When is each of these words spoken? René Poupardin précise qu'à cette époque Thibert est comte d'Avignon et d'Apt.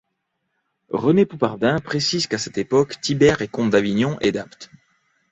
René 0.89 1.27
Poupardin 1.27 1.77
précise 1.79 2.25
qu'à 2.25 2.39
cette 2.39 2.57
époque 2.57 2.99
Thibert 3.01 3.43
est 3.43 3.47
comte 3.47 3.69
d'Avignon 3.69 4.17
et 4.19 4.31
d'Apt. 4.31 4.71